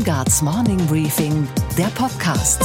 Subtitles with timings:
[0.00, 2.64] Steingarts Morning Briefing, der Podcast.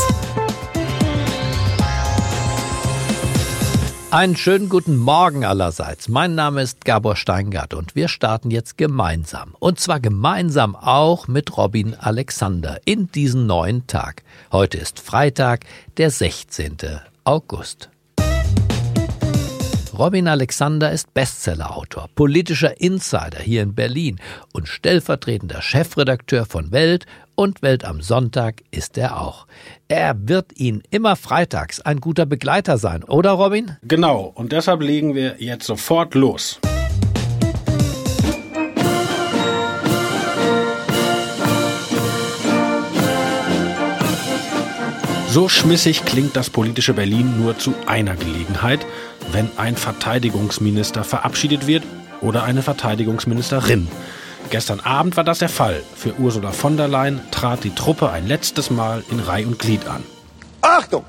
[4.10, 6.08] Einen schönen guten Morgen allerseits.
[6.08, 9.54] Mein Name ist Gabor Steingart und wir starten jetzt gemeinsam.
[9.60, 14.23] Und zwar gemeinsam auch mit Robin Alexander in diesen neuen Tag.
[14.54, 15.65] Heute ist Freitag,
[15.97, 16.77] der 16.
[17.25, 17.89] August.
[19.98, 24.20] Robin Alexander ist Bestsellerautor, politischer Insider hier in Berlin
[24.52, 29.48] und stellvertretender Chefredakteur von Welt und Welt am Sonntag ist er auch.
[29.88, 33.77] Er wird Ihnen immer freitags ein guter Begleiter sein, oder Robin?
[33.84, 36.59] Genau, und deshalb legen wir jetzt sofort los.
[45.35, 48.85] So schmissig klingt das politische Berlin nur zu einer Gelegenheit,
[49.35, 51.84] wenn ein Verteidigungsminister verabschiedet wird
[52.21, 53.89] oder eine Verteidigungsministerin.
[54.49, 55.84] Gestern Abend war das der Fall.
[55.93, 59.85] Für Ursula von der Leyen trat die Truppe ein letztes Mal in Reih und Glied
[59.87, 60.05] an.
[60.62, 61.04] Achtung!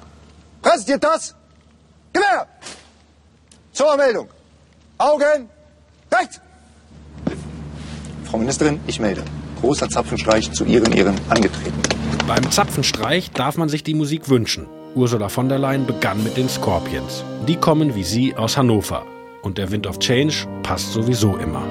[0.61, 1.37] Präsentiert das!
[2.13, 2.49] Gewehr!
[3.73, 4.29] Zur Meldung!
[4.99, 5.49] Augen!
[6.13, 6.41] Rechts!
[8.25, 9.23] Frau Ministerin, ich melde.
[9.61, 11.81] Großer Zapfenstreich zu Ihren Ehren angetreten.
[12.27, 14.67] Beim Zapfenstreich darf man sich die Musik wünschen.
[14.97, 17.23] Ursula von der Leyen begann mit den Scorpions.
[17.47, 19.05] Die kommen wie sie aus Hannover.
[19.43, 21.63] Und der Wind of Change passt sowieso immer.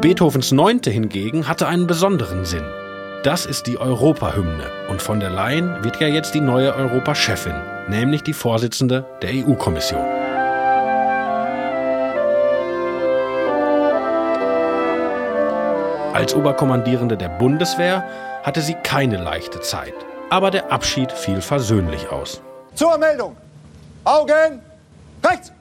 [0.00, 2.64] Beethovens Neunte hingegen hatte einen besonderen Sinn.
[3.24, 7.54] Das ist die Europahymne und von der Leyen wird ja jetzt die neue Europachefin,
[7.88, 10.15] nämlich die Vorsitzende der EU-Kommission.
[16.16, 18.02] Als Oberkommandierende der Bundeswehr
[18.42, 19.92] hatte sie keine leichte Zeit.
[20.30, 22.40] Aber der Abschied fiel versöhnlich aus.
[22.74, 23.36] Zur Meldung!
[24.02, 24.62] Augen!
[25.22, 25.52] Rechts!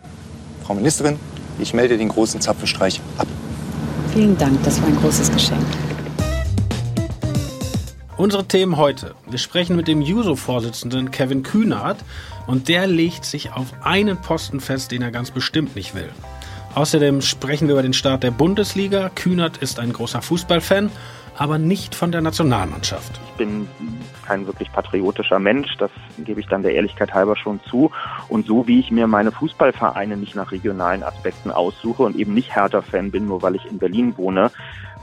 [0.63, 1.19] Frau Ministerin,
[1.59, 3.27] ich melde den großen Zapfenstreich ab.
[4.13, 5.65] Vielen Dank, das war ein großes Geschenk.
[8.15, 9.13] Unsere Themen heute.
[9.29, 11.97] Wir sprechen mit dem Juso-Vorsitzenden Kevin Kühnert
[12.47, 16.11] und der legt sich auf einen Posten fest, den er ganz bestimmt nicht will.
[16.75, 19.09] Außerdem sprechen wir über den Start der Bundesliga.
[19.15, 20.91] Kühnert ist ein großer Fußballfan,
[21.37, 23.19] aber nicht von der Nationalmannschaft.
[23.29, 23.67] Ich bin
[24.27, 27.91] kein wirklich patriotischer Mensch, das gebe ich dann der Ehrlichkeit halber schon zu.
[28.27, 32.53] Und so wie ich mir meine Fußballvereine nicht nach regionalen Aspekten aussuche und eben nicht
[32.53, 34.51] Hertha-Fan bin, nur weil ich in Berlin wohne,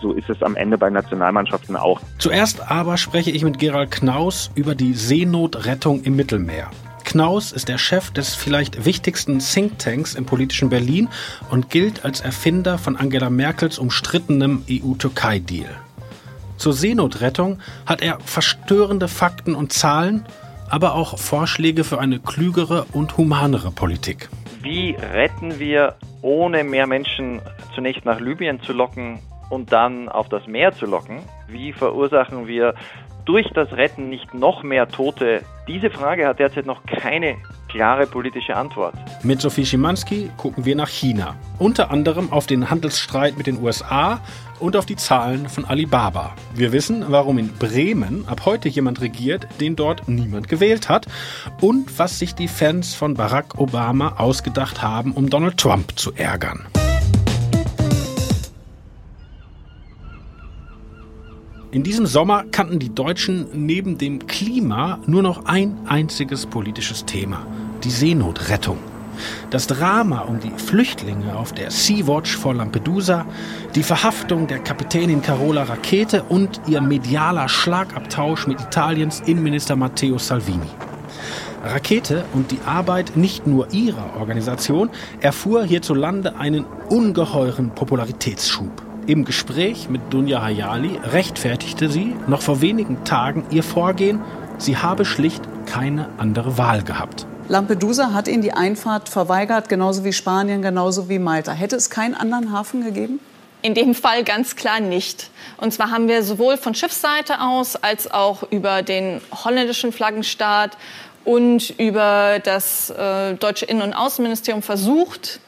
[0.03, 2.03] so ist es am Ende bei Nationalmannschaften auch.
[2.19, 6.71] Zuerst aber spreche ich mit Gerald Knaus über die Seenotrettung im Mittelmeer.
[7.13, 11.11] Knaus ist der Chef des vielleicht wichtigsten Thinktanks im politischen Berlin
[11.51, 15.69] und gilt als Erfinder von Angela Merkels umstrittenem EU-Türkei-Deal.
[16.57, 20.25] Zur Seenotrettung hat er verstörende Fakten und Zahlen,
[20.71, 24.31] aber auch Vorschläge für eine klügere und humanere Politik.
[24.63, 27.43] Wie retten wir, ohne mehr Menschen
[27.75, 29.19] zunächst nach Libyen zu locken
[29.51, 31.19] und dann auf das Meer zu locken?
[31.47, 32.73] Wie verursachen wir
[33.25, 35.43] durch das Retten nicht noch mehr Tote?
[35.69, 37.37] Diese Frage hat derzeit noch keine
[37.69, 38.95] klare politische Antwort.
[39.23, 41.37] Mit Sophie Schimanski gucken wir nach China.
[41.59, 44.21] Unter anderem auf den Handelsstreit mit den USA
[44.61, 46.35] und auf die Zahlen von Alibaba.
[46.55, 51.07] Wir wissen, warum in Bremen ab heute jemand regiert, den dort niemand gewählt hat
[51.61, 56.67] und was sich die Fans von Barack Obama ausgedacht haben, um Donald Trump zu ärgern.
[61.73, 67.47] In diesem Sommer kannten die Deutschen neben dem Klima nur noch ein einziges politisches Thema,
[67.83, 68.77] die Seenotrettung.
[69.49, 73.25] Das Drama um die Flüchtlinge auf der Sea-Watch vor Lampedusa,
[73.75, 80.69] die Verhaftung der Kapitänin Carola Rakete und ihr medialer Schlagabtausch mit Italiens Innenminister Matteo Salvini.
[81.65, 84.91] Rakete und die Arbeit nicht nur ihrer Organisation
[85.21, 88.92] erfuhr hierzulande einen ungeheuren Popularitätsschub.
[89.09, 94.21] Im Gespräch mit Dunja Hayali rechtfertigte sie noch vor wenigen Tagen ihr Vorgehen,
[94.59, 97.27] sie habe schlicht keine andere Wahl gehabt.
[97.49, 101.51] Lampedusa hat ihnen die Einfahrt verweigert, genauso wie Spanien, genauso wie Malta.
[101.51, 103.19] Hätte es keinen anderen Hafen gegeben?
[103.61, 105.31] In dem Fall ganz klar nicht.
[105.57, 110.77] Und zwar haben wir sowohl von Schiffsseite aus als auch über den holländischen Flaggenstaat
[111.25, 115.41] und über das äh, deutsche Innen- und Außenministerium versucht,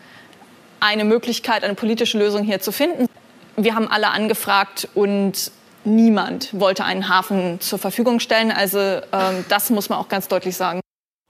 [0.81, 3.08] eine Möglichkeit, eine politische Lösung hier zu finden.
[3.56, 5.53] Wir haben alle angefragt und
[5.85, 8.51] niemand wollte einen Hafen zur Verfügung stellen.
[8.51, 10.81] Also ähm, das muss man auch ganz deutlich sagen.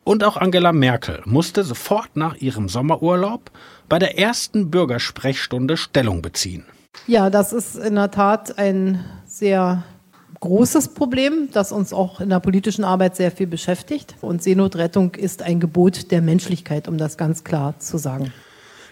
[0.05, 3.50] Und auch Angela Merkel musste sofort nach ihrem Sommerurlaub
[3.88, 6.67] bei der ersten Bürgersprechstunde Stellung beziehen.
[7.06, 9.82] Ja, das ist in der Tat ein sehr
[10.41, 14.15] großes Problem, das uns auch in der politischen Arbeit sehr viel beschäftigt.
[14.21, 18.32] Und Seenotrettung ist ein Gebot der Menschlichkeit, um das ganz klar zu sagen.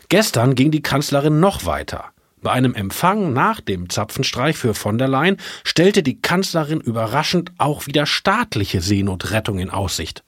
[0.09, 2.07] Gestern ging die Kanzlerin noch weiter.
[2.43, 7.87] Bei einem Empfang nach dem Zapfenstreich für von der Leyen stellte die Kanzlerin überraschend auch
[7.87, 10.25] wieder staatliche Seenotrettung in Aussicht.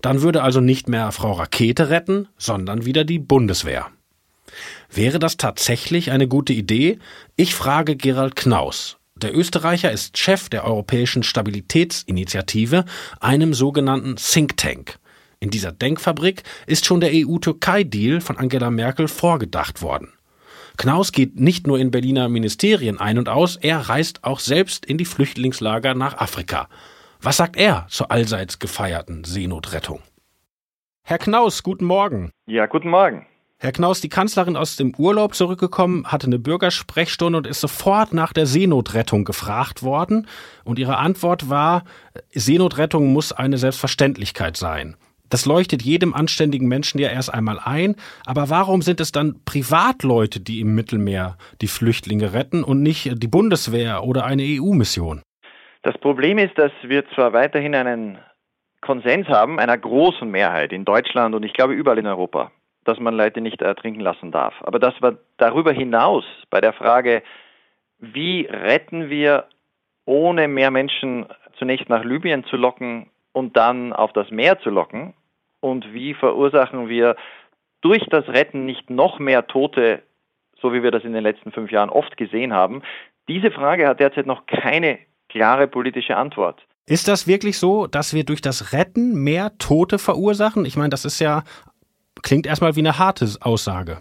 [0.00, 3.86] Dann würde also nicht mehr Frau Rakete retten, sondern wieder die Bundeswehr.
[4.88, 7.00] Wäre das tatsächlich eine gute Idee?
[7.34, 8.96] Ich frage Gerald Knaus.
[9.16, 12.84] Der Österreicher ist Chef der Europäischen Stabilitätsinitiative,
[13.18, 15.00] einem sogenannten Think Tank.
[15.40, 20.12] In dieser Denkfabrik ist schon der EU-Türkei-Deal von Angela Merkel vorgedacht worden.
[20.78, 24.96] Knaus geht nicht nur in Berliner Ministerien ein und aus, er reist auch selbst in
[24.96, 26.68] die Flüchtlingslager nach Afrika.
[27.20, 30.00] Was sagt er zur allseits gefeierten Seenotrettung?
[31.02, 32.30] Herr Knaus, guten Morgen.
[32.46, 33.26] Ja, guten Morgen.
[33.58, 38.32] Herr Knaus, die Kanzlerin aus dem Urlaub zurückgekommen, hatte eine Bürgersprechstunde und ist sofort nach
[38.32, 40.28] der Seenotrettung gefragt worden.
[40.62, 41.82] Und ihre Antwort war,
[42.32, 44.96] Seenotrettung muss eine Selbstverständlichkeit sein.
[45.30, 47.96] Das leuchtet jedem anständigen Menschen ja erst einmal ein.
[48.26, 53.28] Aber warum sind es dann Privatleute, die im Mittelmeer die Flüchtlinge retten und nicht die
[53.28, 55.22] Bundeswehr oder eine EU-Mission?
[55.82, 58.18] Das Problem ist, dass wir zwar weiterhin einen
[58.80, 62.50] Konsens haben, einer großen Mehrheit in Deutschland und ich glaube überall in Europa,
[62.84, 64.54] dass man Leute nicht ertrinken lassen darf.
[64.60, 67.22] Aber dass wir darüber hinaus bei der Frage,
[67.98, 69.46] wie retten wir,
[70.04, 71.26] ohne mehr Menschen
[71.58, 75.14] zunächst nach Libyen zu locken und dann auf das Meer zu locken,
[75.60, 77.16] und wie verursachen wir
[77.80, 80.02] durch das Retten nicht noch mehr Tote,
[80.60, 82.82] so wie wir das in den letzten fünf Jahren oft gesehen haben?
[83.28, 86.64] Diese Frage hat derzeit noch keine klare politische Antwort.
[86.86, 90.64] Ist das wirklich so, dass wir durch das Retten mehr Tote verursachen?
[90.64, 91.42] Ich meine, das ist ja
[92.22, 93.98] Klingt erstmal wie eine harte Aussage.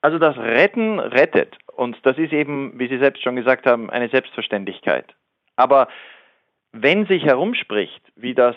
[0.00, 1.56] Also das Retten rettet.
[1.74, 5.14] Und das ist eben, wie Sie selbst schon gesagt haben, eine Selbstverständlichkeit.
[5.56, 5.88] Aber
[6.72, 8.56] wenn sich herumspricht, wie das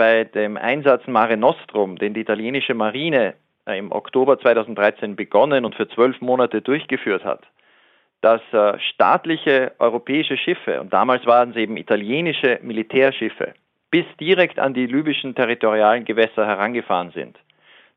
[0.00, 3.34] bei dem Einsatz Mare Nostrum, den die italienische Marine
[3.66, 7.42] äh, im Oktober 2013 begonnen und für zwölf Monate durchgeführt hat,
[8.22, 13.52] dass äh, staatliche europäische Schiffe, und damals waren es eben italienische Militärschiffe,
[13.90, 17.36] bis direkt an die libyschen territorialen Gewässer herangefahren sind.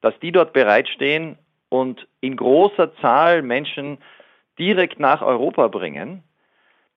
[0.02, 1.38] Dass die dort bereitstehen
[1.70, 3.98] und in großer Zahl Menschen
[4.60, 6.22] direkt nach Europa bringen,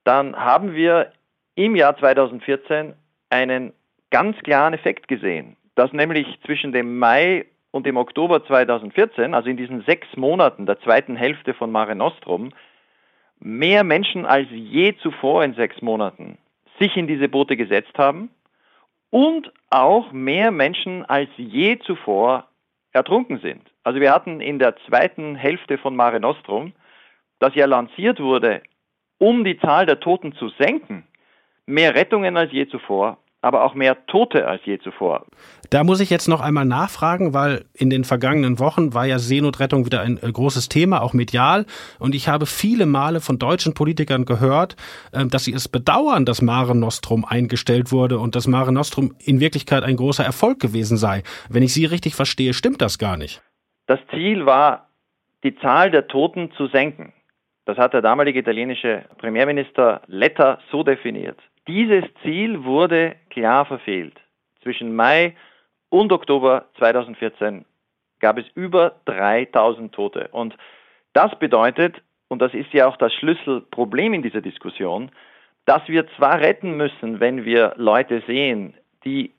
[0.02, 1.12] dann haben wir
[1.54, 2.94] im Jahr 2014
[3.30, 3.72] einen
[4.16, 9.58] ganz klaren Effekt gesehen, dass nämlich zwischen dem Mai und dem Oktober 2014, also in
[9.58, 12.54] diesen sechs Monaten der zweiten Hälfte von Mare Nostrum,
[13.40, 16.38] mehr Menschen als je zuvor in sechs Monaten
[16.80, 18.30] sich in diese Boote gesetzt haben
[19.10, 22.48] und auch mehr Menschen als je zuvor
[22.92, 23.70] ertrunken sind.
[23.82, 26.72] Also wir hatten in der zweiten Hälfte von Mare Nostrum,
[27.38, 28.62] das ja lanciert wurde,
[29.18, 31.06] um die Zahl der Toten zu senken,
[31.66, 35.24] mehr Rettungen als je zuvor aber auch mehr Tote als je zuvor.
[35.70, 39.86] Da muss ich jetzt noch einmal nachfragen, weil in den vergangenen Wochen war ja Seenotrettung
[39.86, 41.64] wieder ein äh, großes Thema, auch medial.
[41.98, 44.76] Und ich habe viele Male von deutschen Politikern gehört,
[45.12, 49.40] ähm, dass sie es bedauern, dass Mare Nostrum eingestellt wurde und dass Mare Nostrum in
[49.40, 51.22] Wirklichkeit ein großer Erfolg gewesen sei.
[51.48, 53.42] Wenn ich Sie richtig verstehe, stimmt das gar nicht.
[53.86, 54.88] Das Ziel war,
[55.44, 57.12] die Zahl der Toten zu senken.
[57.64, 61.38] Das hat der damalige italienische Premierminister Letta so definiert.
[61.68, 64.20] Dieses Ziel wurde klar verfehlt.
[64.62, 65.36] Zwischen Mai
[65.88, 67.64] und Oktober 2014
[68.20, 70.28] gab es über 3000 Tote.
[70.32, 70.56] Und
[71.12, 75.10] das bedeutet, und das ist ja auch das Schlüsselproblem in dieser Diskussion,
[75.64, 78.74] dass wir zwar retten müssen, wenn wir Leute sehen,
[79.04, 79.32] die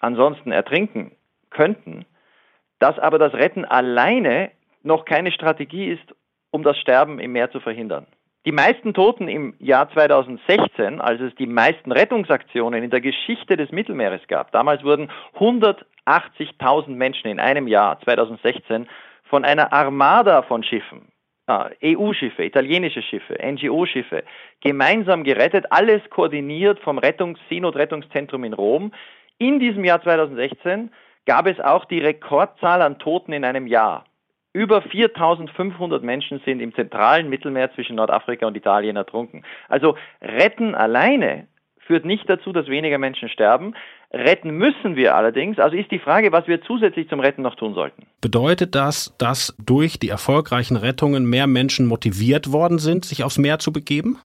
[0.00, 1.12] ansonsten ertrinken
[1.50, 2.04] könnten,
[2.80, 4.50] dass aber das Retten alleine
[4.82, 6.14] noch keine Strategie ist,
[6.50, 8.06] um das Sterben im Meer zu verhindern.
[8.44, 13.70] Die meisten Toten im Jahr 2016, als es die meisten Rettungsaktionen in der Geschichte des
[13.70, 18.88] Mittelmeeres gab, damals wurden 180.000 Menschen in einem Jahr 2016
[19.22, 21.12] von einer Armada von Schiffen,
[21.46, 24.24] äh, EU-Schiffe, italienische Schiffe, NGO-Schiffe,
[24.60, 28.92] gemeinsam gerettet, alles koordiniert vom Rettungs Seenotrettungszentrum in Rom.
[29.38, 30.90] In diesem Jahr 2016
[31.26, 34.04] gab es auch die Rekordzahl an Toten in einem Jahr.
[34.54, 39.44] Über 4500 Menschen sind im zentralen Mittelmeer zwischen Nordafrika und Italien ertrunken.
[39.68, 41.46] Also retten alleine
[41.78, 43.74] führt nicht dazu, dass weniger Menschen sterben.
[44.12, 45.58] Retten müssen wir allerdings.
[45.58, 48.06] Also ist die Frage, was wir zusätzlich zum Retten noch tun sollten.
[48.20, 53.58] Bedeutet das, dass durch die erfolgreichen Rettungen mehr Menschen motiviert worden sind, sich aufs Meer
[53.58, 54.18] zu begeben?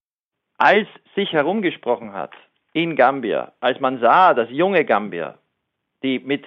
[0.57, 2.31] Als sich herumgesprochen hat
[2.73, 5.35] in Gambia, als man sah, dass junge Gambier,
[6.03, 6.45] die mit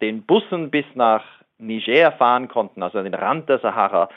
[0.00, 1.22] den Bussen bis nach
[1.60, 4.08] Niger fahren konnten, also an den Rand der Sahara,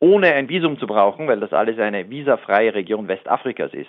[0.00, 3.88] ohne ein Visum zu brauchen, weil das alles eine visafreie Region Westafrikas ist,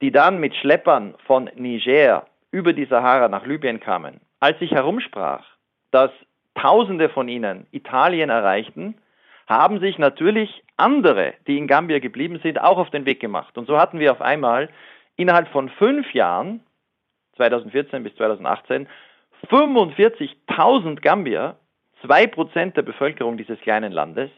[0.00, 5.44] die dann mit Schleppern von Niger über die Sahara nach Libyen kamen, als sich herumsprach,
[5.90, 6.10] dass
[6.54, 8.96] Tausende von ihnen Italien erreichten,
[9.46, 13.56] haben sich natürlich andere, die in Gambia geblieben sind, auch auf den Weg gemacht.
[13.58, 14.68] Und so hatten wir auf einmal
[15.16, 16.60] innerhalb von fünf Jahren,
[17.36, 18.88] 2014 bis 2018,
[19.50, 21.56] 45.000 Gambier,
[22.02, 24.30] zwei Prozent der Bevölkerung dieses kleinen Landes,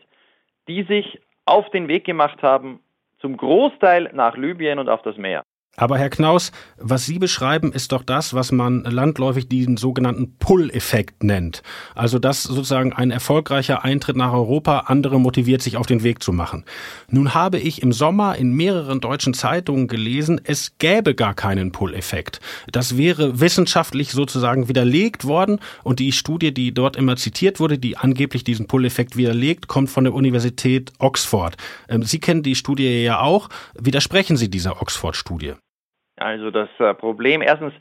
[0.69, 2.81] die sich auf den Weg gemacht haben,
[3.21, 5.43] zum Großteil nach Libyen und auf das Meer.
[5.79, 11.23] Aber Herr Knaus, was Sie beschreiben, ist doch das, was man landläufig den sogenannten Pull-Effekt
[11.23, 11.63] nennt.
[11.95, 16.33] Also dass sozusagen ein erfolgreicher Eintritt nach Europa andere motiviert, sich auf den Weg zu
[16.33, 16.65] machen.
[17.09, 22.41] Nun habe ich im Sommer in mehreren deutschen Zeitungen gelesen, es gäbe gar keinen Pull-Effekt.
[22.73, 27.97] Das wäre wissenschaftlich sozusagen widerlegt worden und die Studie, die dort immer zitiert wurde, die
[27.97, 31.57] angeblich diesen Pull-Effekt widerlegt, kommt von der Universität Oxford.
[31.89, 33.49] Ähm, Sie kennen die Studie ja auch.
[33.79, 35.55] Widersprechen Sie dieser Oxford-Studie?
[36.21, 37.73] Also das äh, Problem, erstens,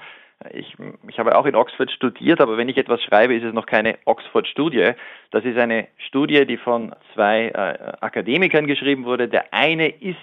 [0.52, 0.76] ich,
[1.08, 3.98] ich habe auch in Oxford studiert, aber wenn ich etwas schreibe, ist es noch keine
[4.06, 4.92] Oxford-Studie.
[5.32, 9.28] Das ist eine Studie, die von zwei äh, Akademikern geschrieben wurde.
[9.28, 10.18] Der eine ist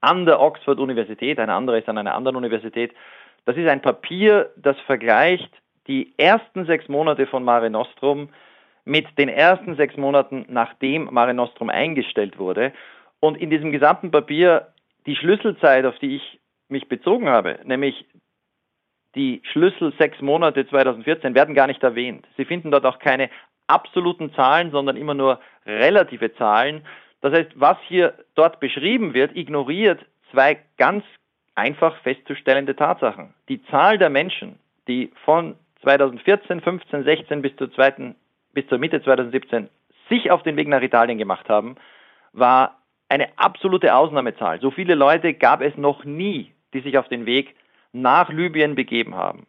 [0.00, 2.92] an der Oxford-Universität, ein anderer ist an einer anderen Universität.
[3.46, 5.50] Das ist ein Papier, das vergleicht
[5.86, 8.28] die ersten sechs Monate von Mare Nostrum
[8.84, 12.72] mit den ersten sechs Monaten, nachdem Mare Nostrum eingestellt wurde.
[13.20, 14.68] Und in diesem gesamten Papier
[15.06, 18.06] die Schlüsselzeit, auf die ich mich bezogen habe, nämlich
[19.14, 22.26] die Schlüssel sechs Monate 2014 werden gar nicht erwähnt.
[22.36, 23.30] Sie finden dort auch keine
[23.66, 26.82] absoluten Zahlen, sondern immer nur relative Zahlen.
[27.22, 31.04] Das heißt, was hier dort beschrieben wird, ignoriert zwei ganz
[31.54, 33.32] einfach festzustellende Tatsachen.
[33.48, 38.14] Die Zahl der Menschen, die von 2014, 15, 16 bis zur, zweiten,
[38.52, 39.68] bis zur Mitte 2017
[40.08, 41.76] sich auf den Weg nach Italien gemacht haben,
[42.32, 44.60] war eine absolute Ausnahmezahl.
[44.60, 47.56] So viele Leute gab es noch nie die sich auf den Weg
[47.92, 49.46] nach Libyen begeben haben.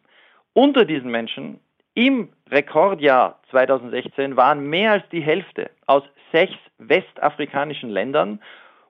[0.54, 1.60] Unter diesen Menschen
[1.94, 8.40] im Rekordjahr 2016 waren mehr als die Hälfte aus sechs westafrikanischen Ländern,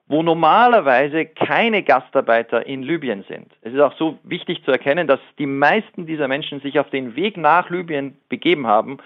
[0.07, 3.51] wo normalerweise keine Gastarbeiter in Libyen sind.
[3.61, 7.15] Es ist auch so wichtig zu erkennen, dass die meisten dieser Menschen sich auf den
[7.15, 8.97] Weg nach Libyen begeben haben,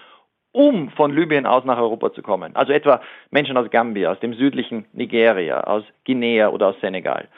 [0.52, 2.54] um von Libyen aus nach Europa zu kommen.
[2.56, 7.28] Also etwa Menschen aus Gambia, aus dem südlichen Nigeria, aus Guinea oder aus Senegal.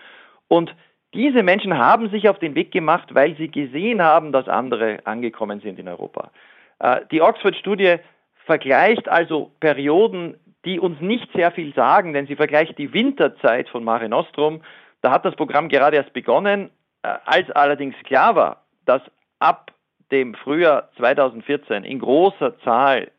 [0.49, 0.75] Und
[1.15, 5.61] diese Menschen haben sich auf den Weg gemacht, weil sie gesehen haben, dass andere angekommen
[5.61, 6.31] sind in Europa.
[6.79, 7.97] Äh, die Oxford-Studie
[8.45, 13.85] vergleicht also Perioden, die uns nicht sehr viel sagen, denn sie vergleicht die Winterzeit von
[13.85, 14.63] Mare Nostrum.
[15.01, 16.71] Da hat das Programm gerade erst begonnen.
[17.03, 19.03] Äh, als allerdings klar war, dass
[19.39, 19.73] ab
[20.11, 23.11] dem Frühjahr 2014 in großer Zahl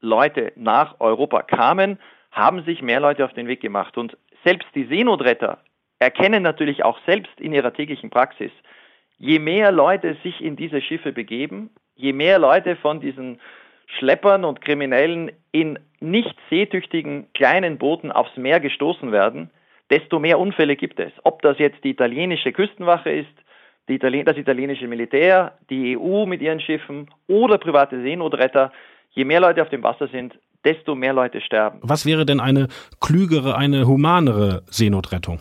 [0.00, 1.98] Leute nach Europa kamen,
[2.30, 3.98] haben sich mehr Leute auf den Weg gemacht.
[3.98, 5.58] Und selbst die Seenotretter
[6.00, 8.50] erkennen natürlich auch selbst in ihrer täglichen Praxis,
[9.18, 13.40] je mehr Leute sich in diese Schiffe begeben, je mehr Leute von diesen
[13.98, 19.50] Schleppern und Kriminellen in nicht seetüchtigen kleinen Booten aufs Meer gestoßen werden,
[19.90, 21.12] desto mehr Unfälle gibt es.
[21.24, 23.28] Ob das jetzt die italienische Küstenwache ist,
[23.94, 28.72] Italien das italienische Militär, die EU mit ihren Schiffen oder private Seenotretter,
[29.10, 31.80] je mehr Leute auf dem Wasser sind, desto mehr Leute sterben.
[31.82, 32.68] Was wäre denn eine
[33.00, 35.40] klügere, eine humanere Seenotrettung?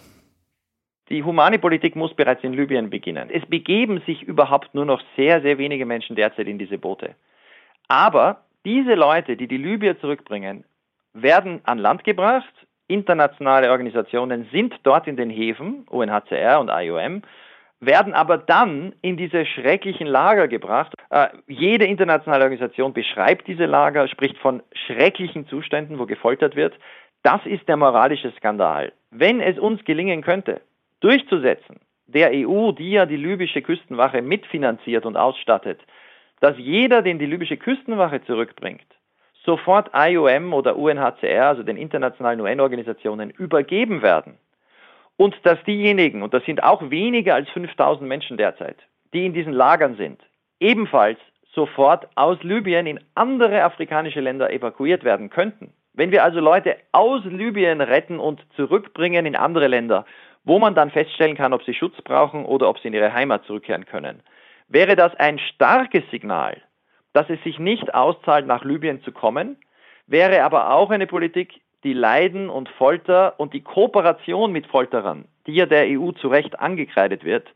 [1.10, 3.30] Die humane Politik muss bereits in Libyen beginnen.
[3.32, 7.16] Es begeben sich überhaupt nur noch sehr, sehr wenige Menschen derzeit in diese Boote.
[7.88, 10.64] Aber diese Leute, die die Libyer zurückbringen,
[11.14, 12.54] werden an Land gebracht.
[12.88, 17.24] Internationale Organisationen sind dort in den Häfen, UNHCR und IOM,
[17.80, 20.94] werden aber dann in diese schrecklichen Lager gebracht.
[21.10, 26.74] Äh, jede internationale Organisation beschreibt diese Lager, spricht von schrecklichen Zuständen, wo gefoltert wird.
[27.24, 28.92] Das ist der moralische Skandal.
[29.12, 30.62] Wenn es uns gelingen könnte,
[31.02, 35.80] durchzusetzen, der EU, die ja die libysche Küstenwache mitfinanziert und ausstattet,
[36.40, 38.86] dass jeder, den die libysche Küstenwache zurückbringt,
[39.46, 44.38] sofort IOM oder UNHCR, also den internationalen UN-Organisationen, übergeben werden.
[45.18, 48.78] Und dass diejenigen, und das sind auch weniger als 5000 Menschen derzeit,
[49.14, 50.22] die in diesen Lagern sind,
[50.60, 51.20] ebenfalls
[51.54, 55.74] sofort aus Libyen in andere afrikanische Länder evakuiert werden könnten.
[55.94, 60.06] Wenn wir also Leute aus Libyen retten und zurückbringen in andere Länder,
[60.44, 63.46] wo man dann feststellen kann, ob sie Schutz brauchen oder ob sie in ihre Heimat
[63.46, 64.22] zurückkehren können.
[64.68, 66.62] Wäre das ein starkes Signal,
[67.14, 69.58] dass es sich nicht auszahlt, nach Libyen zu kommen,
[70.08, 75.54] wäre aber auch eine Politik, die Leiden und Folter und die Kooperation mit Folterern, die
[75.54, 77.48] ja der EU zu Recht angekreidet wird,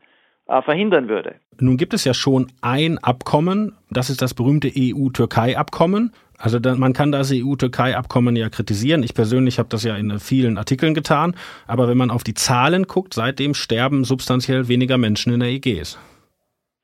[0.46, 1.36] äh, verhindern würde.
[1.60, 6.12] Nun gibt es ja schon ein Abkommen, das ist das berühmte EU-Türkei-Abkommen.
[6.38, 9.02] Also da, man kann das EU-Türkei-Abkommen ja kritisieren.
[9.02, 11.36] Ich persönlich habe das ja in vielen Artikeln getan.
[11.66, 15.98] Aber wenn man auf die Zahlen guckt, seitdem sterben substanziell weniger Menschen in der EGs.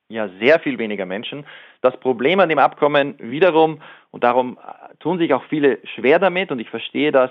[0.08, 1.44] Ja, sehr viel weniger Menschen.
[1.82, 3.80] Das Problem an dem Abkommen wiederum,
[4.10, 4.58] und darum
[4.98, 7.30] tun sich auch viele schwer damit, und ich verstehe das,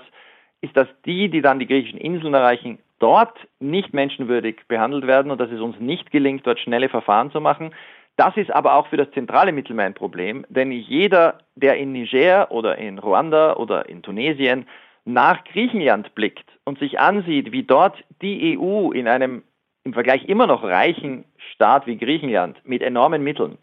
[0.62, 5.40] ist, dass die, die dann die griechischen Inseln erreichen, dort nicht menschenwürdig behandelt werden und
[5.40, 7.72] dass es uns nicht gelingt, dort schnelle Verfahren zu machen.
[8.20, 12.50] Das ist aber auch für das zentrale Mittelmeer ein Problem, denn jeder, der in Niger
[12.50, 14.68] oder in Ruanda oder in Tunesien
[15.06, 19.42] nach Griechenland blickt und sich ansieht, wie dort die EU in einem
[19.84, 21.24] im Vergleich immer noch reichen
[21.54, 23.56] Staat wie Griechenland mit enormen Mitteln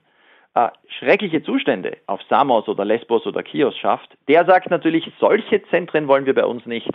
[0.55, 6.07] äh, schreckliche Zustände auf Samos oder Lesbos oder Chios schafft, der sagt natürlich, solche Zentren
[6.07, 6.89] wollen wir bei uns nicht.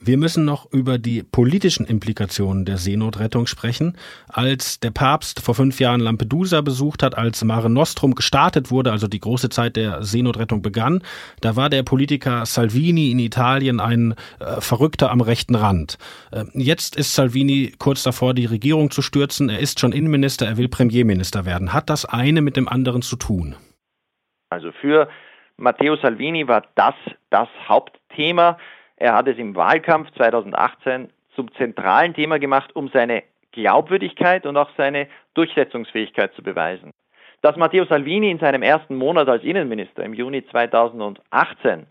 [0.00, 3.96] Wir müssen noch über die politischen Implikationen der Seenotrettung sprechen.
[4.28, 9.08] Als der Papst vor fünf Jahren Lampedusa besucht hat, als Mare Nostrum gestartet wurde, also
[9.08, 11.02] die große Zeit der Seenotrettung begann,
[11.40, 15.98] da war der Politiker Salvini in Italien ein äh, Verrückter am rechten Rand.
[16.32, 19.48] Äh, jetzt ist Salvini kurz davor, die Regierung zu stürzen.
[19.48, 21.72] Er ist schon Innenminister, er will Premierminister werden.
[21.72, 23.56] Hat das eine mit dem anderen zu tun?
[24.50, 25.08] Also für
[25.56, 26.94] Matteo Salvini war das
[27.30, 28.58] das Hauptthema.
[28.98, 34.70] Er hat es im Wahlkampf 2018 zum zentralen Thema gemacht, um seine Glaubwürdigkeit und auch
[34.76, 36.90] seine Durchsetzungsfähigkeit zu beweisen.
[37.40, 41.86] Dass Matteo Salvini in seinem ersten Monat als Innenminister im Juni 2018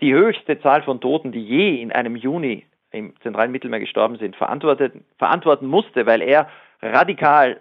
[0.00, 4.36] die höchste Zahl von Toten, die je in einem Juni im zentralen Mittelmeer gestorben sind,
[4.36, 6.48] verantworten musste, weil er
[6.80, 7.60] radikal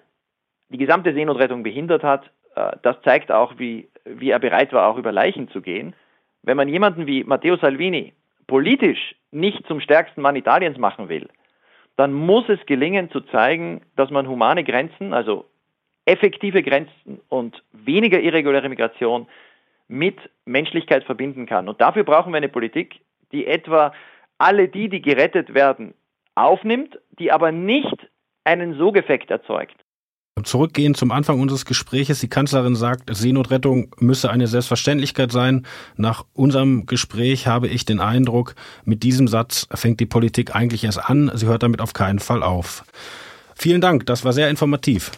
[0.70, 4.98] die gesamte Seenotrettung behindert hat, äh, das zeigt auch, wie, wie er bereit war, auch
[4.98, 5.96] über Leichen zu gehen.
[6.44, 8.14] Wenn man jemanden wie Matteo Salvini
[8.48, 11.30] politisch nicht zum stärksten Mann Italiens machen will,
[11.96, 15.46] dann muss es gelingen zu zeigen, dass man humane Grenzen, also
[16.06, 19.28] effektive Grenzen und weniger irreguläre Migration
[19.88, 21.70] mit Menschlichkeit verbinden kann.
[21.70, 23.00] Und dafür brauchen wir eine Politik,
[23.32, 23.94] die etwa
[24.38, 25.94] alle die, die gerettet werden,
[26.36, 28.08] aufnimmt, die aber nicht
[28.44, 29.83] einen Sogeffekt erzeugt.
[30.44, 32.20] Zurückgehen zum Anfang unseres Gespräches.
[32.20, 35.66] Die Kanzlerin sagt, Seenotrettung müsse eine Selbstverständlichkeit sein.
[35.96, 41.10] Nach unserem Gespräch habe ich den Eindruck, mit diesem Satz fängt die Politik eigentlich erst
[41.10, 41.32] an.
[41.36, 42.84] Sie hört damit auf keinen Fall auf.
[43.56, 45.12] Vielen Dank, das war sehr informativ.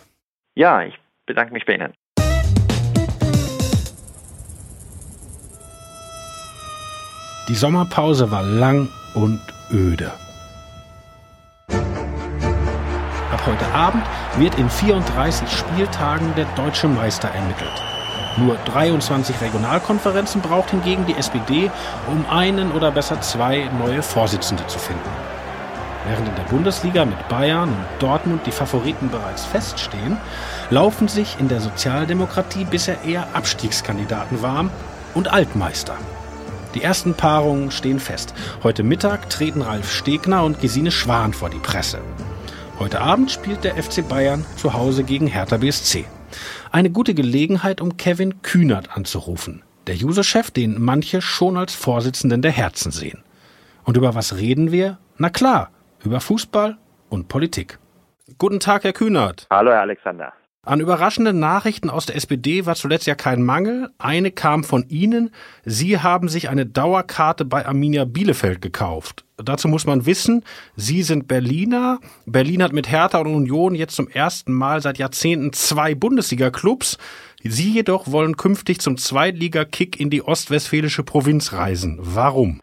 [0.53, 1.93] Ja, ich bedanke mich bei Ihnen.
[7.47, 9.39] Die Sommerpause war lang und
[9.71, 10.11] öde.
[13.45, 14.03] Heute Abend
[14.37, 17.81] wird in 34 Spieltagen der deutsche Meister ermittelt.
[18.37, 21.71] Nur 23 Regionalkonferenzen braucht hingegen die SPD,
[22.07, 25.09] um einen oder besser zwei neue Vorsitzende zu finden.
[26.07, 30.17] Während in der Bundesliga mit Bayern und Dortmund die Favoriten bereits feststehen,
[30.69, 34.69] laufen sich in der Sozialdemokratie bisher eher Abstiegskandidaten warm
[35.13, 35.95] und Altmeister.
[36.75, 38.33] Die ersten Paarungen stehen fest.
[38.61, 41.99] Heute Mittag treten Ralf Stegner und Gesine Schwan vor die Presse.
[42.77, 46.03] Heute Abend spielt der FC Bayern zu Hause gegen Hertha BSC.
[46.73, 49.63] Eine gute Gelegenheit, um Kevin Kühnert anzurufen.
[49.87, 53.23] Der User-Chef, den manche schon als Vorsitzenden der Herzen sehen.
[53.85, 54.97] Und über was reden wir?
[55.17, 55.71] Na klar,
[56.03, 56.77] über Fußball
[57.09, 57.79] und Politik.
[58.37, 59.47] Guten Tag, Herr Kühnert.
[59.49, 60.33] Hallo, Herr Alexander.
[60.65, 63.91] An überraschenden Nachrichten aus der SPD war zuletzt ja kein Mangel.
[63.99, 65.29] Eine kam von Ihnen.
[65.63, 69.25] Sie haben sich eine Dauerkarte bei Arminia Bielefeld gekauft.
[69.37, 70.43] Dazu muss man wissen,
[70.75, 71.99] Sie sind Berliner.
[72.25, 76.97] Berlin hat mit Hertha und Union jetzt zum ersten Mal seit Jahrzehnten zwei Bundesliga-Clubs.
[77.43, 81.99] Sie jedoch wollen künftig zum Zweitliga-Kick in die ostwestfälische Provinz reisen.
[82.01, 82.59] Warum?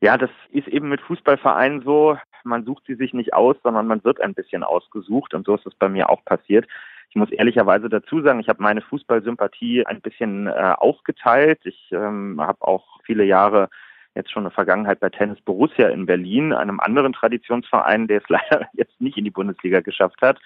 [0.00, 2.16] Ja, das ist eben mit Fußballvereinen so.
[2.44, 5.34] Man sucht sie sich nicht aus, sondern man wird ein bisschen ausgesucht.
[5.34, 6.68] Und so ist es bei mir auch passiert.
[7.10, 11.60] Ich muss ehrlicherweise dazu sagen, ich habe meine Fußballsympathie ein bisschen äh, aufgeteilt.
[11.64, 13.68] Ich ähm, habe auch viele Jahre
[14.14, 18.68] jetzt schon eine Vergangenheit bei Tennis Borussia in Berlin, einem anderen Traditionsverein, der es leider
[18.74, 20.38] jetzt nicht in die Bundesliga geschafft hat.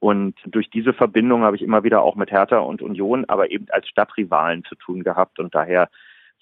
[0.00, 3.66] Und durch diese Verbindung habe ich immer wieder auch mit Hertha und Union, aber eben
[3.70, 5.38] als Stadtrivalen zu tun gehabt.
[5.38, 5.88] Und daher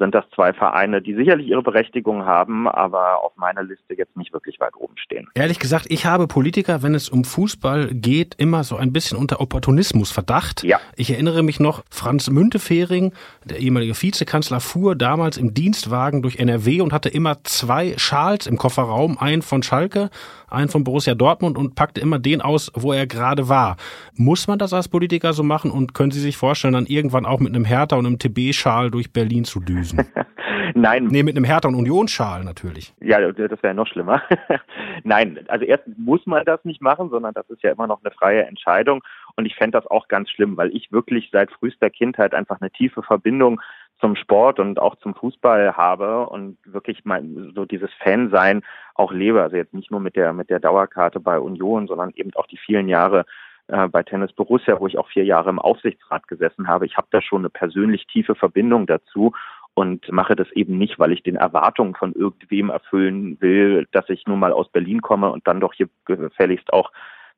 [0.01, 4.33] sind das zwei Vereine, die sicherlich ihre Berechtigung haben, aber auf meiner Liste jetzt nicht
[4.33, 5.29] wirklich weit oben stehen.
[5.35, 9.41] Ehrlich gesagt, ich habe Politiker, wenn es um Fußball geht, immer so ein bisschen unter
[9.41, 10.65] Opportunismus Verdacht.
[10.65, 10.81] Ja.
[10.97, 13.13] Ich erinnere mich noch, Franz Müntefering,
[13.45, 18.57] der ehemalige Vizekanzler, fuhr damals im Dienstwagen durch NRW und hatte immer zwei Schals im
[18.57, 20.09] Kofferraum, einen von Schalke,
[20.49, 23.77] einen von Borussia Dortmund und packte immer den aus, wo er gerade war.
[24.15, 27.39] Muss man das als Politiker so machen und können Sie sich vorstellen, dann irgendwann auch
[27.39, 29.90] mit einem Hertha und einem TB-Schal durch Berlin zu düsen?
[29.93, 30.13] Lösen.
[30.75, 31.07] Nein.
[31.07, 32.95] Nee, mit einem Hertha- und Unionsschal natürlich.
[33.01, 34.23] Ja, das wäre noch schlimmer.
[35.05, 38.13] Nein, also erstens muss man das nicht machen, sondern das ist ja immer noch eine
[38.13, 39.03] freie Entscheidung.
[39.37, 42.71] Und ich fände das auch ganz schlimm, weil ich wirklich seit frühester Kindheit einfach eine
[42.71, 43.61] tiefe Verbindung
[44.01, 48.63] zum Sport und auch zum Fußball habe und wirklich mein, so dieses Fansein
[48.95, 49.43] auch lebe.
[49.43, 52.59] Also jetzt nicht nur mit der, mit der Dauerkarte bei Union, sondern eben auch die
[52.59, 53.27] vielen Jahre
[53.71, 56.87] äh, bei Tennis Borussia, wo ich auch vier Jahre im Aufsichtsrat gesessen habe.
[56.87, 59.33] Ich habe da schon eine persönlich tiefe Verbindung dazu
[59.81, 64.27] und mache das eben nicht, weil ich den Erwartungen von irgendwem erfüllen will, dass ich
[64.27, 66.93] nun mal aus Berlin komme und dann doch hier gefälligst auch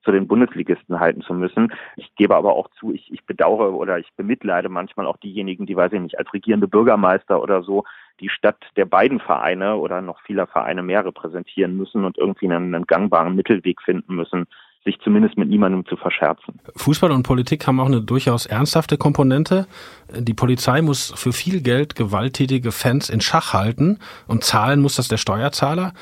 [0.04, 1.72] zu den Bundesligisten halten zu müssen.
[1.94, 5.76] Ich gebe aber auch zu, ich, ich bedauere oder ich bemitleide manchmal auch diejenigen, die,
[5.76, 7.84] weiß ich nicht, als regierende Bürgermeister oder so
[8.18, 12.74] die Stadt der beiden Vereine oder noch vieler Vereine mehr repräsentieren müssen und irgendwie einen,
[12.74, 14.48] einen gangbaren Mittelweg finden müssen,
[14.84, 16.60] sich zumindest mit niemandem zu verscherzen.
[16.76, 19.66] Fußball und Politik haben auch eine durchaus ernsthafte Komponente.
[20.12, 25.08] Die Polizei muss für viel Geld gewalttätige Fans in Schach halten und zahlen muss das
[25.08, 25.92] der Steuerzahler.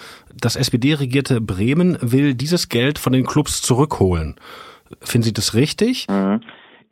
[0.41, 4.37] Das SPD-regierte Bremen will dieses Geld von den Clubs zurückholen.
[5.03, 6.07] Finden Sie das richtig?
[6.09, 6.41] Mhm.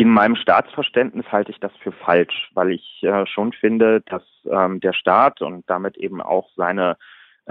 [0.01, 4.79] In meinem Staatsverständnis halte ich das für falsch, weil ich äh, schon finde, dass ähm,
[4.79, 6.97] der Staat und damit eben auch seine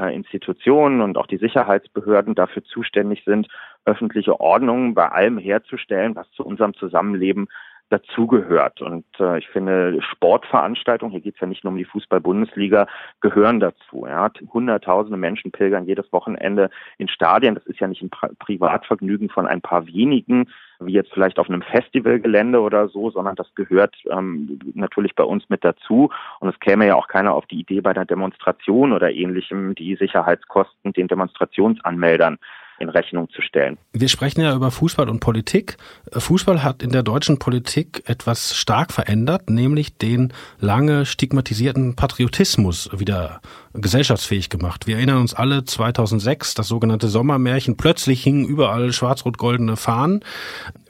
[0.06, 3.48] Institutionen und auch die Sicherheitsbehörden dafür zuständig sind,
[3.86, 7.48] öffentliche Ordnung bei allem herzustellen, was zu unserem Zusammenleben
[7.90, 8.82] dazugehört.
[8.82, 12.88] Und äh, ich finde, Sportveranstaltungen, hier geht es ja nicht nur um die Fußball-Bundesliga,
[13.22, 14.06] gehören dazu.
[14.08, 14.30] Ja.
[14.54, 17.56] Hunderttausende Menschen pilgern jedes Wochenende in Stadien.
[17.56, 21.62] Das ist ja nicht ein Privatvergnügen von ein paar wenigen, wie jetzt vielleicht auf einem
[21.62, 26.10] Festivalgelände oder so, sondern das gehört ähm, natürlich bei uns mit dazu.
[26.40, 29.96] Und es käme ja auch keiner auf die Idee, bei einer Demonstration oder ähnlichem die
[29.96, 32.38] Sicherheitskosten den Demonstrationsanmeldern
[32.80, 33.78] in Rechnung zu stellen.
[33.94, 35.78] Wir sprechen ja über Fußball und Politik.
[36.12, 43.42] Fußball hat in der deutschen Politik etwas stark verändert, nämlich den lange stigmatisierten Patriotismus wieder
[43.74, 44.88] gesellschaftsfähig gemacht.
[44.88, 47.78] Wir erinnern uns alle 2006, das sogenannte Sommermärchen.
[47.78, 50.24] Plötzlich hingen überall schwarz-rot-goldene Fahnen.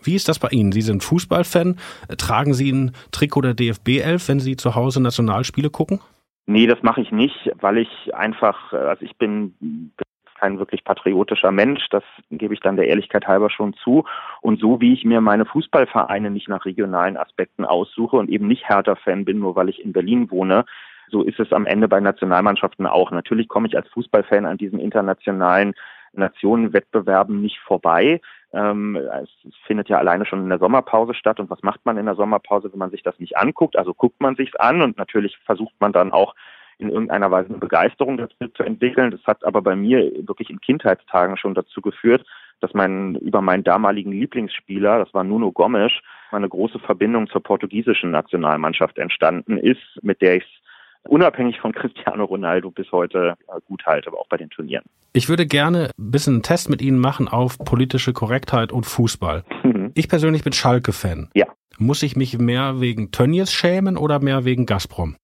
[0.03, 0.71] Wie ist das bei Ihnen?
[0.71, 1.77] Sie sind Fußballfan.
[2.17, 5.99] Tragen Sie ein Trikot der DFB 11, wenn Sie zu Hause Nationalspiele gucken?
[6.45, 9.91] Nee, das mache ich nicht, weil ich einfach, also ich bin
[10.39, 14.05] kein wirklich patriotischer Mensch, das gebe ich dann der Ehrlichkeit halber schon zu.
[14.41, 18.69] Und so wie ich mir meine Fußballvereine nicht nach regionalen Aspekten aussuche und eben nicht
[18.69, 20.65] Hertha-Fan bin, nur weil ich in Berlin wohne,
[21.09, 23.11] so ist es am Ende bei Nationalmannschaften auch.
[23.11, 25.73] Natürlich komme ich als Fußballfan an diesen internationalen
[26.13, 28.21] Nationenwettbewerben nicht vorbei.
[28.53, 29.29] Ähm, es
[29.65, 31.39] findet ja alleine schon in der Sommerpause statt.
[31.39, 33.77] Und was macht man in der Sommerpause, wenn man sich das nicht anguckt?
[33.77, 36.35] Also guckt man sich's an und natürlich versucht man dann auch
[36.79, 39.11] in irgendeiner Weise eine Begeisterung dazu zu entwickeln.
[39.11, 42.25] Das hat aber bei mir wirklich in Kindheitstagen schon dazu geführt,
[42.59, 45.91] dass mein über meinen damaligen Lieblingsspieler, das war Nuno Gomes,
[46.31, 52.25] eine große Verbindung zur portugiesischen Nationalmannschaft entstanden ist, mit der ich es unabhängig von Cristiano
[52.25, 53.35] Ronaldo bis heute
[53.65, 54.83] gut halte, aber auch bei den Turnieren.
[55.13, 59.43] Ich würde gerne ein bisschen einen Test mit Ihnen machen auf politische Korrektheit und Fußball.
[59.63, 59.91] Mhm.
[59.95, 61.29] Ich persönlich bin Schalke-Fan.
[61.33, 61.45] Ja.
[61.77, 65.15] Muss ich mich mehr wegen Tönnies schämen oder mehr wegen Gazprom?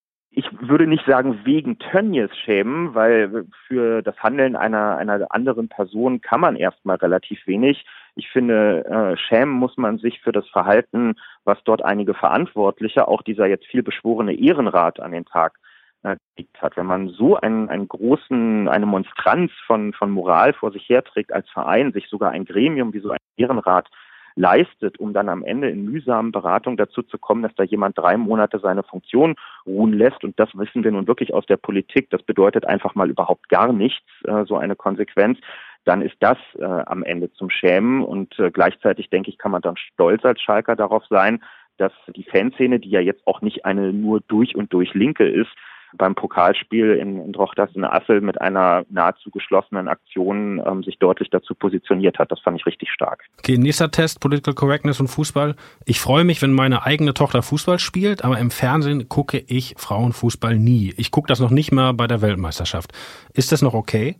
[0.67, 6.41] Würde nicht sagen wegen Tönnies schämen, weil für das Handeln einer, einer anderen Person kann
[6.41, 7.85] man erstmal relativ wenig.
[8.15, 13.21] Ich finde, äh, schämen muss man sich für das Verhalten, was dort einige Verantwortliche, auch
[13.21, 15.59] dieser jetzt viel beschworene Ehrenrat an den Tag
[16.03, 16.77] äh, gelegt hat.
[16.77, 21.49] Wenn man so einen, einen großen, eine Monstranz von, von Moral vor sich herträgt als
[21.49, 23.89] Verein, sich sogar ein Gremium wie so ein Ehrenrat
[24.35, 28.17] leistet, um dann am Ende in mühsamen Beratungen dazu zu kommen, dass da jemand drei
[28.17, 30.23] Monate seine Funktion ruhen lässt.
[30.23, 32.09] Und das wissen wir nun wirklich aus der Politik.
[32.09, 35.39] Das bedeutet einfach mal überhaupt gar nichts, äh, so eine Konsequenz
[35.85, 38.03] dann ist das äh, am Ende zum Schämen.
[38.03, 41.43] Und äh, gleichzeitig, denke ich, kann man dann stolz als Schalker darauf sein,
[41.77, 45.51] dass die Fanszene, die ja jetzt auch nicht eine nur durch und durch Linke ist,
[45.97, 51.29] beim Pokalspiel in, in Drochtas in Assel mit einer nahezu geschlossenen Aktion ähm, sich deutlich
[51.29, 52.31] dazu positioniert hat.
[52.31, 53.23] Das fand ich richtig stark.
[53.39, 55.55] Okay, nächster Test, Political Correctness und Fußball.
[55.85, 60.57] Ich freue mich, wenn meine eigene Tochter Fußball spielt, aber im Fernsehen gucke ich Frauenfußball
[60.57, 60.93] nie.
[60.97, 62.91] Ich gucke das noch nicht mal bei der Weltmeisterschaft.
[63.33, 64.17] Ist das noch okay?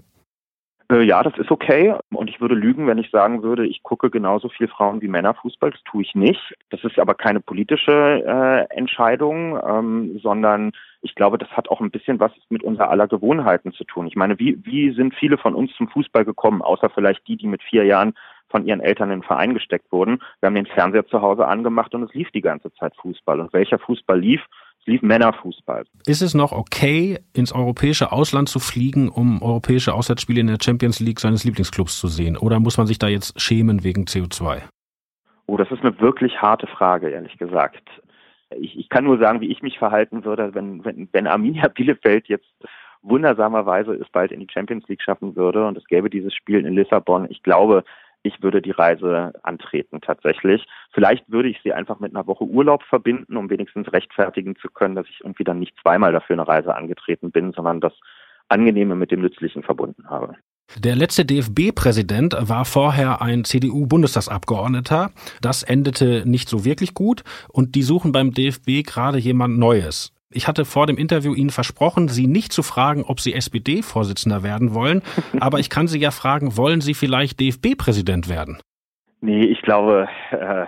[0.94, 1.96] Äh, ja, das ist okay.
[2.12, 5.34] Und ich würde lügen, wenn ich sagen würde, ich gucke genauso viel Frauen wie Männer
[5.34, 5.72] Fußball.
[5.72, 6.54] Das tue ich nicht.
[6.70, 11.90] Das ist aber keine politische äh, Entscheidung, ähm, sondern ich glaube, das hat auch ein
[11.90, 14.06] bisschen was mit unser aller Gewohnheiten zu tun.
[14.08, 17.48] Ich meine, wie, wie sind viele von uns zum Fußball gekommen, außer vielleicht die, die
[17.48, 18.14] mit vier Jahren
[18.50, 20.20] von ihren Eltern in den Verein gesteckt wurden.
[20.40, 23.40] Wir haben den Fernseher zu Hause angemacht und es lief die ganze Zeit Fußball.
[23.40, 24.46] Und welcher Fußball lief?
[24.84, 25.86] Es lief Männerfußball.
[26.06, 31.00] Ist es noch okay, ins europäische Ausland zu fliegen, um europäische Auswärtsspiele in der Champions
[31.00, 32.36] League seines Lieblingsclubs zu sehen?
[32.36, 34.62] Oder muss man sich da jetzt schämen wegen CO2?
[35.46, 37.88] Oh, das ist eine wirklich harte Frage, ehrlich gesagt.
[38.60, 42.28] Ich, ich kann nur sagen, wie ich mich verhalten würde, wenn, wenn, wenn Arminia Bielefeld
[42.28, 42.52] jetzt
[43.04, 46.74] wundersamerweise es bald in die Champions League schaffen würde und es gäbe dieses Spiel in
[46.74, 47.28] Lissabon.
[47.30, 47.86] Ich glaube,
[48.24, 50.66] ich würde die Reise antreten tatsächlich.
[50.94, 54.96] Vielleicht würde ich sie einfach mit einer Woche Urlaub verbinden, um wenigstens rechtfertigen zu können,
[54.96, 57.94] dass ich irgendwie dann nicht zweimal dafür eine Reise angetreten bin, sondern das
[58.48, 60.36] Angenehme mit dem Nützlichen verbunden habe.
[60.80, 65.12] Der letzte DFB-Präsident war vorher ein CDU-Bundestagsabgeordneter.
[65.42, 70.13] Das endete nicht so wirklich gut und die suchen beim DFB gerade jemand Neues.
[70.34, 74.74] Ich hatte vor dem Interview Ihnen versprochen, Sie nicht zu fragen, ob Sie SPD-Vorsitzender werden
[74.74, 75.02] wollen.
[75.40, 78.60] Aber ich kann Sie ja fragen, wollen Sie vielleicht DFB-Präsident werden?
[79.22, 80.66] Nee, ich glaube, äh,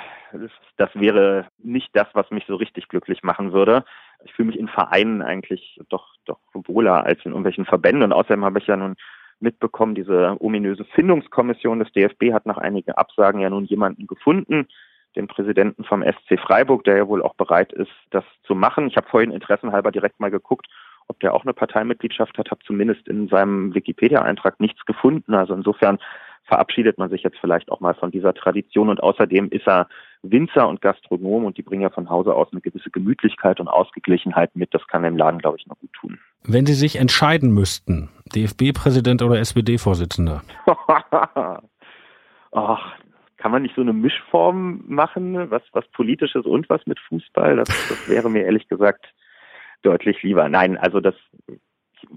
[0.78, 3.84] das wäre nicht das, was mich so richtig glücklich machen würde.
[4.24, 8.04] Ich fühle mich in Vereinen eigentlich doch, doch wohler als in irgendwelchen Verbänden.
[8.04, 8.96] Und außerdem habe ich ja nun
[9.40, 14.68] mitbekommen, diese ominöse Findungskommission des DFB hat nach einigen Absagen ja nun jemanden gefunden,
[15.16, 18.88] den Präsidenten vom SC Freiburg, der ja wohl auch bereit ist, das zu machen.
[18.88, 20.68] Ich habe vorhin interessenhalber direkt mal geguckt,
[21.08, 25.34] ob der auch eine Parteimitgliedschaft hat, habe zumindest in seinem Wikipedia-Eintrag nichts gefunden.
[25.34, 26.00] Also insofern
[26.46, 29.88] verabschiedet man sich jetzt vielleicht auch mal von dieser Tradition und außerdem ist er
[30.22, 34.56] Winzer und Gastronom und die bringen ja von Hause aus eine gewisse Gemütlichkeit und Ausgeglichenheit
[34.56, 34.74] mit.
[34.74, 36.20] Das kann dem Laden, glaube ich, noch gut tun.
[36.44, 40.44] Wenn Sie sich entscheiden müssten, DFB-Präsident oder SPD-Vorsitzender?
[42.52, 42.94] Ach,
[43.46, 47.58] kann man nicht so eine Mischform machen, was, was Politisches und was mit Fußball?
[47.58, 49.14] Das, das wäre mir ehrlich gesagt
[49.84, 50.50] deutlich lieber.
[50.50, 51.14] Nein, also das,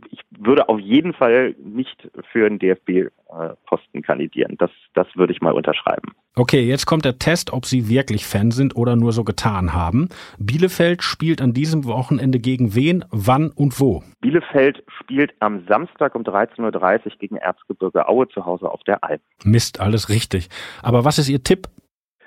[0.08, 4.56] ich würde auf jeden Fall nicht für einen DFB-Posten kandidieren.
[4.56, 6.14] Das, das würde ich mal unterschreiben.
[6.38, 10.08] Okay, jetzt kommt der Test, ob Sie wirklich Fan sind oder nur so getan haben.
[10.38, 14.04] Bielefeld spielt an diesem Wochenende gegen wen, wann und wo?
[14.20, 19.20] Bielefeld spielt am Samstag um 13.30 Uhr gegen Erzgebirge Aue zu Hause auf der Alp.
[19.42, 20.48] Mist, alles richtig.
[20.80, 21.66] Aber was ist Ihr Tipp?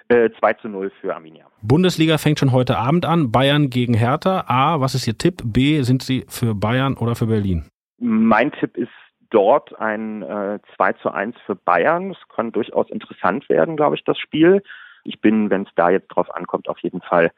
[0.10, 1.46] 2 äh, zu 0 für Arminia.
[1.62, 3.32] Bundesliga fängt schon heute Abend an.
[3.32, 4.44] Bayern gegen Hertha.
[4.48, 5.42] A, was ist Ihr Tipp?
[5.46, 7.64] B, sind Sie für Bayern oder für Berlin?
[7.98, 8.90] Mein Tipp ist
[9.32, 12.12] dort ein äh, 2 zu 1 für Bayern.
[12.12, 14.62] Es kann durchaus interessant werden, glaube ich, das Spiel.
[15.04, 17.32] Ich bin, wenn es da jetzt drauf ankommt, auf jeden Fall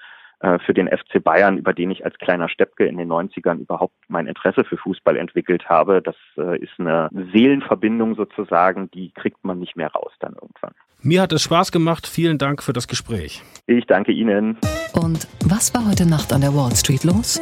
[0.44, 3.96] äh, für den FC Bayern, über den ich als kleiner Steppke in den 90ern überhaupt
[4.10, 6.02] mein Interesse für Fußball entwickelt habe.
[6.02, 10.74] Das äh, ist eine Seelenverbindung sozusagen, die kriegt man nicht mehr raus dann irgendwann.
[11.02, 12.08] Mir hat es Spaß gemacht.
[12.08, 13.42] Vielen Dank für das Gespräch.
[13.68, 14.58] Ich danke Ihnen.
[14.94, 17.40] Und was war heute Nacht an der Wall Street los?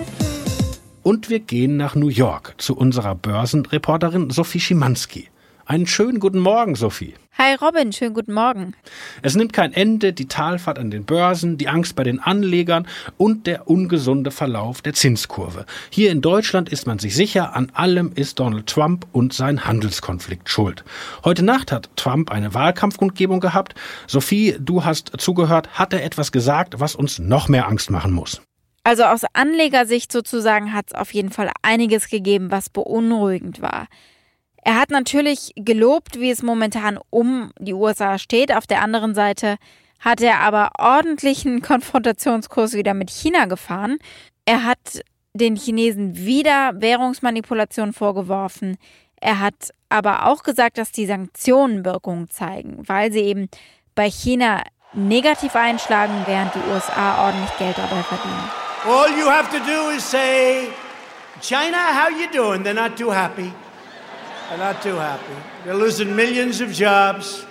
[1.03, 5.29] Und wir gehen nach New York zu unserer Börsenreporterin Sophie Schimanski.
[5.65, 7.15] Einen schönen guten Morgen, Sophie.
[7.39, 8.75] Hi Robin, schönen guten Morgen.
[9.23, 12.87] Es nimmt kein Ende, die Talfahrt an den Börsen, die Angst bei den Anlegern
[13.17, 15.65] und der ungesunde Verlauf der Zinskurve.
[15.89, 20.49] Hier in Deutschland ist man sich sicher, an allem ist Donald Trump und sein Handelskonflikt
[20.49, 20.83] schuld.
[21.23, 23.73] Heute Nacht hat Trump eine Wahlkampfkundgebung gehabt.
[24.05, 28.41] Sophie, du hast zugehört, hat er etwas gesagt, was uns noch mehr Angst machen muss.
[28.83, 33.87] Also aus Anlegersicht sozusagen hat es auf jeden Fall einiges gegeben, was beunruhigend war.
[34.63, 38.55] Er hat natürlich gelobt, wie es momentan um die USA steht.
[38.55, 39.57] Auf der anderen Seite
[39.99, 43.97] hat er aber ordentlichen Konfrontationskurs wieder mit China gefahren.
[44.45, 45.01] Er hat
[45.33, 48.77] den Chinesen wieder Währungsmanipulation vorgeworfen.
[49.19, 53.49] Er hat aber auch gesagt, dass die Sanktionen Wirkung zeigen, weil sie eben
[53.93, 54.63] bei China
[54.93, 58.60] negativ einschlagen, während die USA ordentlich Geld dabei verdienen.
[58.83, 60.73] All you have to do is say,
[61.39, 62.63] China, how you doing?
[62.63, 63.53] They're not too happy.
[64.49, 65.35] They're not too happy.
[65.63, 67.45] They're losing millions of jobs.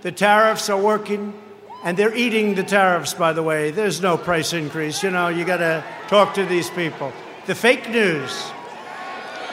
[0.00, 1.40] The tariffs are working,
[1.84, 3.70] and they're eating the tariffs, by the way.
[3.70, 5.04] There's no price increase.
[5.04, 7.12] You know, you got to talk to these people.
[7.46, 8.50] The fake news.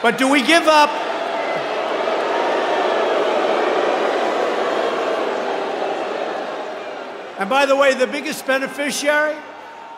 [0.02, 0.90] But do we give up?
[7.38, 9.36] And by the way, the biggest beneficiary,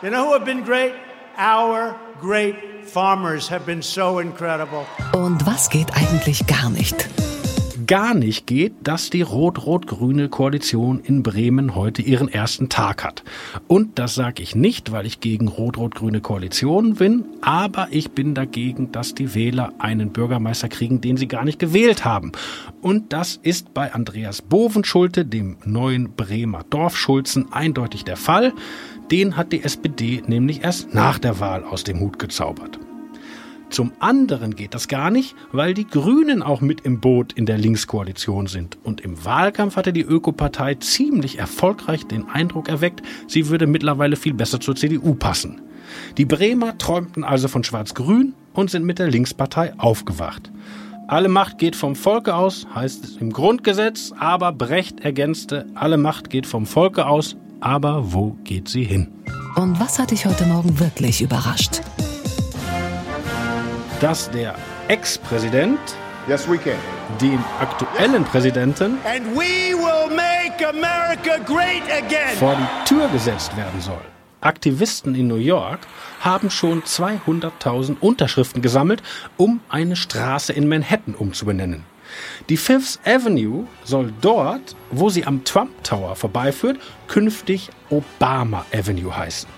[0.03, 0.93] you know who have been great?
[1.37, 4.85] Our great farmers have been so incredible.
[5.13, 7.09] Und was geht eigentlich gar nicht?
[7.87, 13.23] Gar nicht geht, dass die rot-rot-grüne Koalition in Bremen heute ihren ersten Tag hat.
[13.67, 18.91] Und das sage ich nicht, weil ich gegen rot-rot-grüne Koalitionen bin, aber ich bin dagegen,
[18.91, 22.31] dass die Wähler einen Bürgermeister kriegen, den sie gar nicht gewählt haben.
[22.81, 28.53] Und das ist bei Andreas Bovenschulte, dem neuen Bremer Dorfschulzen, eindeutig der Fall.
[29.11, 32.79] Den hat die SPD nämlich erst nach der Wahl aus dem Hut gezaubert.
[33.73, 37.57] Zum anderen geht das gar nicht, weil die Grünen auch mit im Boot in der
[37.57, 38.77] Linkskoalition sind.
[38.83, 44.35] Und im Wahlkampf hatte die Ökopartei ziemlich erfolgreich den Eindruck erweckt, sie würde mittlerweile viel
[44.35, 45.59] besser zur CDU passen.
[46.19, 50.51] Die Bremer träumten also von Schwarz-Grün und sind mit der Linkspartei aufgewacht.
[51.07, 56.29] Alle Macht geht vom Volke aus, heißt es im Grundgesetz, aber Brecht ergänzte, alle Macht
[56.29, 59.07] geht vom Volke aus, aber wo geht sie hin?
[59.55, 61.81] Und was hat dich heute Morgen wirklich überrascht?
[64.01, 64.55] Dass der
[64.89, 65.79] Ex-Präsident
[66.27, 66.45] yes,
[67.21, 68.97] den aktuellen Präsidenten
[72.37, 74.01] vor die Tür gesetzt werden soll.
[74.41, 75.79] Aktivisten in New York
[76.19, 79.01] haben schon 200.000 Unterschriften gesammelt,
[79.37, 81.85] um eine Straße in Manhattan umzubenennen.
[82.49, 89.49] Die Fifth Avenue soll dort, wo sie am Trump Tower vorbeiführt, künftig Obama Avenue heißen.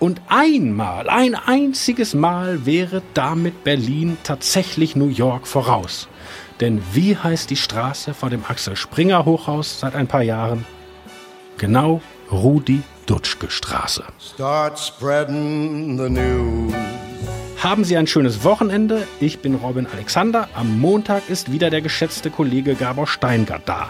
[0.00, 6.08] Und einmal, ein einziges Mal wäre damit Berlin tatsächlich New York voraus.
[6.60, 10.66] Denn wie heißt die Straße vor dem Axel Springer Hochhaus seit ein paar Jahren?
[11.58, 14.04] Genau Rudi Dutschke Straße.
[14.18, 17.03] Start spreading the news.
[17.64, 19.08] Haben Sie ein schönes Wochenende.
[19.20, 20.50] Ich bin Robin Alexander.
[20.52, 23.88] Am Montag ist wieder der geschätzte Kollege Gabor Steingart da.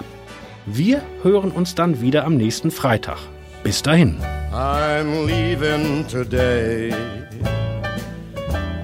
[0.64, 3.18] Wir hören uns dann wieder am nächsten Freitag.
[3.64, 4.16] Bis dahin.
[4.52, 6.94] I'm leaving today.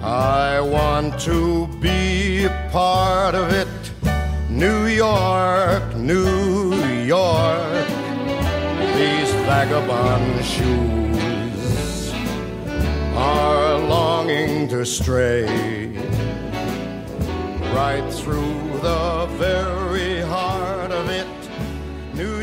[0.02, 3.68] I want to be part of it.
[4.48, 6.74] New York, New
[7.06, 7.86] York.
[8.96, 12.12] These vagabond shoes
[13.16, 13.59] are
[14.30, 15.88] longing to stray
[17.74, 21.26] right through the very heart of it,
[22.14, 22.40] New